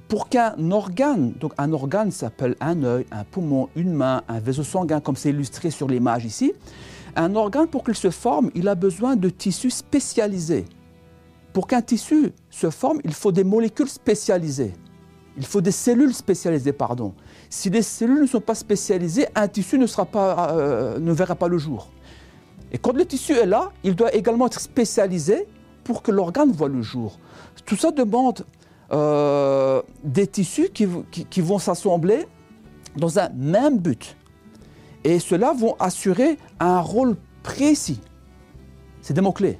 pour 0.08 0.28
qu'un 0.28 0.70
organe, 0.70 1.32
donc 1.40 1.54
un 1.56 1.72
organe 1.72 2.10
s'appelle 2.10 2.54
un 2.60 2.82
œil, 2.82 3.06
un 3.10 3.24
poumon, 3.24 3.70
une 3.76 3.94
main, 3.94 4.24
un 4.28 4.40
vaisseau 4.40 4.64
sanguin, 4.64 5.00
comme 5.00 5.16
c'est 5.16 5.30
illustré 5.30 5.70
sur 5.70 5.88
l'image 5.88 6.26
ici, 6.26 6.52
un 7.16 7.34
organe, 7.34 7.66
pour 7.66 7.84
qu'il 7.84 7.94
se 7.94 8.10
forme, 8.10 8.50
il 8.54 8.68
a 8.68 8.74
besoin 8.74 9.16
de 9.16 9.28
tissus 9.28 9.70
spécialisés. 9.70 10.64
Pour 11.52 11.66
qu'un 11.66 11.82
tissu 11.82 12.32
se 12.50 12.70
forme, 12.70 13.00
il 13.04 13.12
faut 13.12 13.32
des 13.32 13.44
molécules 13.44 13.88
spécialisées. 13.88 14.72
Il 15.36 15.44
faut 15.46 15.60
des 15.60 15.70
cellules 15.70 16.14
spécialisées, 16.14 16.72
pardon. 16.72 17.14
Si 17.48 17.70
les 17.70 17.82
cellules 17.82 18.22
ne 18.22 18.26
sont 18.26 18.40
pas 18.40 18.54
spécialisées, 18.54 19.26
un 19.34 19.48
tissu 19.48 19.78
ne, 19.78 19.86
sera 19.86 20.04
pas, 20.04 20.50
euh, 20.52 20.98
ne 20.98 21.12
verra 21.12 21.34
pas 21.34 21.48
le 21.48 21.58
jour. 21.58 21.90
Et 22.72 22.78
quand 22.78 22.92
le 22.92 23.04
tissu 23.04 23.32
est 23.32 23.46
là, 23.46 23.72
il 23.82 23.96
doit 23.96 24.14
également 24.14 24.46
être 24.46 24.60
spécialisé 24.60 25.46
pour 25.82 26.02
que 26.02 26.12
l'organe 26.12 26.52
voit 26.52 26.68
le 26.68 26.82
jour. 26.82 27.18
Tout 27.66 27.76
ça 27.76 27.90
demande 27.90 28.44
euh, 28.92 29.82
des 30.04 30.26
tissus 30.26 30.68
qui 30.70 31.40
vont 31.40 31.58
s'assembler 31.58 32.26
dans 32.96 33.18
un 33.18 33.28
même 33.30 33.78
but. 33.78 34.16
Et 35.04 35.18
ceux-là 35.18 35.52
vont 35.52 35.76
assurer 35.78 36.38
un 36.58 36.80
rôle 36.80 37.16
précis. 37.42 38.00
C'est 39.00 39.14
des 39.14 39.20
mots-clés. 39.20 39.58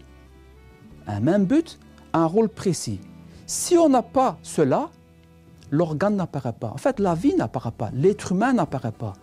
Un 1.06 1.20
même 1.20 1.47
but, 1.47 1.78
un 2.12 2.26
rôle 2.26 2.49
précis. 2.49 3.00
Si 3.47 3.76
on 3.76 3.88
n'a 3.88 4.02
pas 4.02 4.38
cela, 4.42 4.90
l'organe 5.70 6.16
n'apparaît 6.16 6.52
pas. 6.52 6.68
En 6.68 6.76
fait, 6.76 7.00
la 7.00 7.14
vie 7.14 7.35
n'apparaît 7.35 7.73
pas. 7.73 7.90
L'être 7.94 8.32
humain 8.32 8.52
n'apparaît 8.52 8.92
pas. 8.92 9.14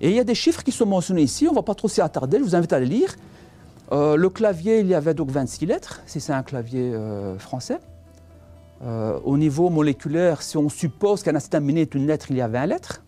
Et 0.00 0.10
il 0.10 0.16
y 0.16 0.20
a 0.20 0.24
des 0.24 0.34
chiffres 0.34 0.62
qui 0.62 0.72
sont 0.72 0.86
mentionnés 0.86 1.22
ici, 1.22 1.46
on 1.48 1.50
ne 1.50 1.56
va 1.56 1.62
pas 1.62 1.74
trop 1.74 1.88
s'y 1.88 2.00
attarder, 2.00 2.38
je 2.38 2.44
vous 2.44 2.54
invite 2.54 2.72
à 2.72 2.80
les 2.80 2.86
lire. 2.86 3.16
Euh, 3.90 4.16
le 4.16 4.28
clavier, 4.28 4.80
il 4.80 4.86
y 4.86 4.94
avait 4.94 5.14
donc 5.14 5.30
26 5.30 5.66
lettres, 5.66 6.02
si 6.06 6.20
c'est 6.20 6.32
un 6.32 6.42
clavier 6.42 6.92
euh, 6.94 7.38
français. 7.38 7.78
Euh, 8.82 9.18
au 9.24 9.36
niveau 9.36 9.70
moléculaire, 9.70 10.42
si 10.42 10.56
on 10.56 10.68
suppose 10.68 11.22
qu'un 11.22 11.34
acide 11.34 11.54
est 11.54 11.94
une 11.94 12.06
lettre, 12.06 12.26
il 12.30 12.36
y 12.36 12.40
a 12.40 12.48
20 12.48 12.66
lettres. 12.66 13.02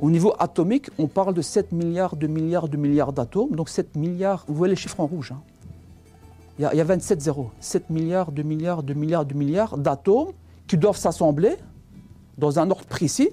Au 0.00 0.10
niveau 0.10 0.34
atomique, 0.38 0.90
on 0.98 1.08
parle 1.08 1.34
de 1.34 1.42
7 1.42 1.72
milliards 1.72 2.16
de 2.16 2.26
milliards 2.26 2.68
de 2.68 2.78
milliards 2.78 3.12
d'atomes. 3.12 3.50
Donc 3.50 3.68
7 3.68 3.96
milliards, 3.96 4.44
vous 4.48 4.54
voyez 4.54 4.72
les 4.72 4.80
chiffres 4.80 4.98
en 4.98 5.06
rouge. 5.06 5.32
Hein. 5.32 5.42
Il, 6.58 6.62
y 6.62 6.80
a, 6.80 6.84
27 6.84 7.20
zéros. 7.20 7.50
7 7.60 7.90
milliards 7.90 8.32
de 8.32 8.42
milliards 8.42 8.82
de 8.82 8.94
milliards 8.94 9.26
de 9.26 9.34
milliards 9.34 9.76
d'atomes 9.76 10.32
qui 10.66 10.78
doivent 10.78 10.96
s'assembler 10.96 11.56
dans 12.38 12.58
un 12.58 12.70
ordre 12.70 12.86
précis 12.86 13.30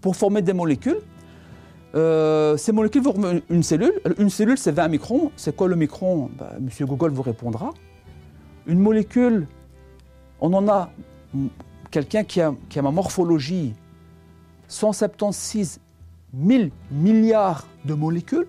pour 0.00 0.16
former 0.16 0.40
des 0.40 0.54
molécules. 0.54 1.00
Euh, 1.94 2.56
ces 2.56 2.72
molécules 2.72 3.02
vont 3.02 3.42
une 3.50 3.62
cellule. 3.62 4.00
Une 4.18 4.30
cellule, 4.30 4.56
c'est 4.56 4.72
20 4.72 4.88
microns. 4.88 5.30
C'est 5.36 5.54
quoi 5.54 5.68
le 5.68 5.76
micron? 5.76 6.30
Ben, 6.38 6.58
Monsieur 6.60 6.86
Google 6.86 7.10
vous 7.10 7.22
répondra. 7.22 7.72
Une 8.66 8.80
molécule, 8.80 9.46
on 10.40 10.52
en 10.54 10.68
a 10.68 10.90
quelqu'un 11.90 12.24
qui 12.24 12.40
a, 12.40 12.54
qui 12.68 12.78
a 12.78 12.82
ma 12.82 12.90
morphologie, 12.90 13.74
176 14.68 15.80
000 16.44 16.64
milliards 16.90 17.66
de 17.84 17.94
molécules. 17.94 18.46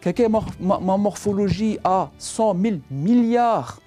Quelqu'un 0.00 0.28
ma 0.28 0.96
morphologie 0.98 1.78
a 1.82 2.10
100 2.18 2.56
000 2.60 2.76
milliards 2.90 3.80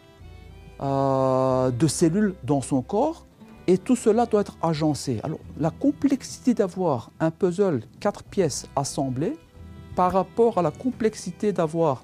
euh, 0.81 1.71
de 1.71 1.87
cellules 1.87 2.35
dans 2.43 2.61
son 2.61 2.81
corps. 2.81 3.25
Et 3.67 3.77
tout 3.77 3.95
cela 3.95 4.25
doit 4.25 4.41
être 4.41 4.57
agencé. 4.61 5.19
Alors, 5.23 5.39
la 5.59 5.71
complexité 5.71 6.53
d'avoir 6.53 7.11
un 7.19 7.31
puzzle, 7.31 7.81
quatre 7.99 8.23
pièces 8.23 8.65
assemblées, 8.75 9.37
par 9.95 10.13
rapport 10.13 10.57
à 10.57 10.61
la 10.61 10.71
complexité 10.71 11.51
d'avoir 11.51 12.03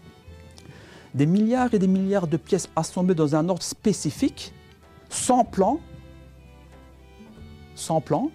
des 1.14 1.26
milliards 1.26 1.74
et 1.74 1.80
des 1.80 1.88
milliards 1.88 2.28
de 2.28 2.38
pièces 2.38 2.68
assemblées 2.76 3.16
dans 3.16 3.36
un 3.36 3.48
ordre 3.48 3.64
spécifique, 3.64 4.54
sans 5.10 5.46
plan, 5.46 5.80
sans 7.76 8.02
plan, 8.02 8.32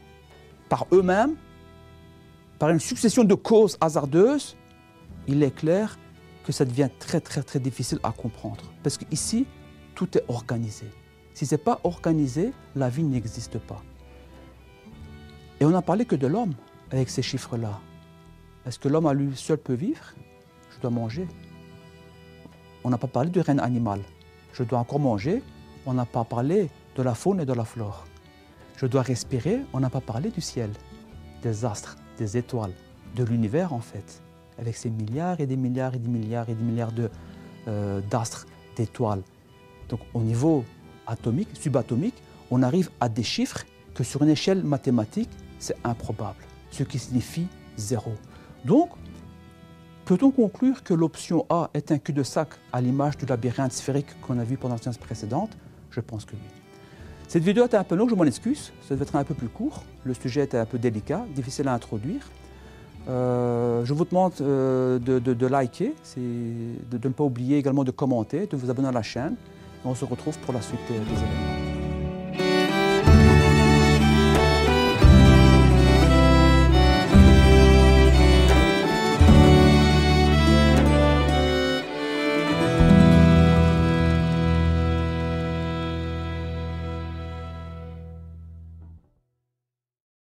par 0.68 0.86
eux-mêmes, 0.92 1.36
par 2.58 2.70
une 2.70 2.80
succession 2.80 3.24
de 3.24 3.34
causes 3.34 3.76
hasardeuses, 3.80 4.56
il 5.26 5.42
est 5.42 5.54
clair 5.54 5.98
que 6.44 6.52
ça 6.52 6.64
devient 6.64 6.88
très 6.98 7.20
très 7.20 7.42
très 7.42 7.60
difficile 7.60 7.98
à 8.02 8.12
comprendre. 8.12 8.64
Parce 8.82 8.96
qu'ici, 8.96 9.46
tout 9.94 10.16
est 10.16 10.24
organisé. 10.28 10.86
Si 11.34 11.46
ce 11.46 11.54
n'est 11.54 11.58
pas 11.58 11.80
organisé, 11.84 12.52
la 12.74 12.88
vie 12.88 13.02
n'existe 13.02 13.58
pas. 13.58 13.82
Et 15.60 15.64
on 15.64 15.70
n'a 15.70 15.82
parlé 15.82 16.04
que 16.04 16.16
de 16.16 16.26
l'homme 16.26 16.54
avec 16.90 17.10
ces 17.10 17.22
chiffres-là. 17.22 17.80
Est-ce 18.66 18.78
que 18.78 18.88
l'homme 18.88 19.06
à 19.06 19.14
lui 19.14 19.36
seul 19.36 19.58
peut 19.58 19.74
vivre? 19.74 20.14
Je 20.74 20.80
dois 20.80 20.90
manger. 20.90 21.26
On 22.84 22.90
n'a 22.90 22.98
pas 22.98 23.06
parlé 23.06 23.30
du 23.30 23.40
règne 23.40 23.60
animal. 23.60 24.00
Je 24.52 24.62
dois 24.62 24.78
encore 24.78 25.00
manger. 25.00 25.42
On 25.86 25.94
n'a 25.94 26.06
pas 26.06 26.24
parlé 26.24 26.70
de 26.96 27.02
la 27.02 27.14
faune 27.14 27.40
et 27.40 27.46
de 27.46 27.52
la 27.52 27.64
flore. 27.64 28.04
Je 28.78 28.86
dois 28.86 29.02
respirer. 29.02 29.58
On 29.72 29.80
n'a 29.80 29.90
pas 29.90 30.00
parlé 30.00 30.30
du 30.30 30.40
ciel, 30.40 30.70
des 31.42 31.64
astres, 31.64 31.96
des 32.16 32.36
étoiles, 32.36 32.72
de 33.16 33.24
l'univers 33.24 33.72
en 33.72 33.80
fait, 33.80 34.22
avec 34.56 34.76
ces 34.76 34.88
milliards 34.88 35.40
et 35.40 35.46
des 35.46 35.56
milliards 35.56 35.94
et 35.94 35.98
des 35.98 36.08
milliards 36.08 36.48
et 36.48 36.54
des 36.54 36.62
milliards 36.62 36.92
euh, 37.66 38.00
d'astres, 38.08 38.46
d'étoiles. 38.76 39.22
Donc 39.88 39.98
au 40.14 40.20
niveau 40.20 40.64
atomique, 41.08 41.48
subatomique, 41.54 42.22
on 42.52 42.62
arrive 42.62 42.90
à 43.00 43.08
des 43.08 43.24
chiffres 43.24 43.64
que 43.94 44.04
sur 44.04 44.22
une 44.22 44.28
échelle 44.28 44.62
mathématique, 44.62 45.30
c'est 45.58 45.76
improbable, 45.82 46.38
ce 46.70 46.84
qui 46.84 47.00
signifie 47.00 47.48
zéro. 47.76 48.12
Donc, 48.64 48.90
peut-on 50.04 50.30
conclure 50.30 50.84
que 50.84 50.94
l'option 50.94 51.46
A 51.50 51.70
est 51.74 51.90
un 51.90 51.98
cul-de-sac 51.98 52.50
à 52.72 52.80
l'image 52.80 53.16
du 53.16 53.26
labyrinthe 53.26 53.72
sphérique 53.72 54.20
qu'on 54.20 54.38
a 54.38 54.44
vu 54.44 54.56
pendant 54.56 54.76
la 54.76 54.82
séance 54.82 54.98
précédente? 54.98 55.56
Je 55.90 56.00
pense 56.00 56.24
que 56.24 56.34
oui. 56.34 56.57
Cette 57.28 57.44
vidéo 57.44 57.66
était 57.66 57.76
un 57.76 57.84
peu 57.84 57.94
longue, 57.94 58.08
je 58.08 58.14
m'en 58.14 58.24
excuse, 58.24 58.72
ça 58.88 58.94
devait 58.94 59.02
être 59.02 59.14
un 59.14 59.22
peu 59.22 59.34
plus 59.34 59.48
court. 59.48 59.84
Le 60.04 60.14
sujet 60.14 60.44
était 60.44 60.56
un 60.56 60.64
peu 60.64 60.78
délicat, 60.78 61.26
difficile 61.34 61.68
à 61.68 61.74
introduire. 61.74 62.22
Euh, 63.06 63.84
je 63.84 63.92
vous 63.92 64.06
demande 64.06 64.32
euh, 64.40 64.98
de, 64.98 65.46
liker, 65.46 65.94
de, 66.16 66.98
de, 66.98 67.08
ne 67.08 67.12
pas 67.12 67.24
oublier 67.24 67.58
également 67.58 67.84
de 67.84 67.90
commenter, 67.90 68.46
de 68.46 68.56
vous 68.56 68.70
abonner 68.70 68.88
à 68.88 68.92
la 68.92 69.02
chaine. 69.02 69.34
On 69.84 69.94
se 69.94 70.06
retrouve 70.06 70.38
pour 70.38 70.54
la 70.54 70.62
suite 70.62 70.80
des 70.88 70.94
événements. 70.94 71.57